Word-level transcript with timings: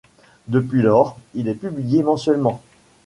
Depuis 0.47 0.81
lors, 0.81 1.19
il 1.35 1.47
est 1.47 1.53
publié 1.53 2.01
mensuellement. 2.01 2.63